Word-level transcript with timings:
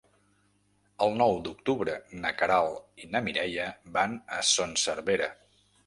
El 1.07 1.13
nou 1.19 1.37
d'octubre 1.49 1.95
na 2.25 2.33
Queralt 2.41 3.05
i 3.05 3.13
na 3.13 3.25
Mireia 3.29 3.71
van 3.99 4.21
a 4.41 4.45
Son 4.57 4.79
Servera. 4.89 5.35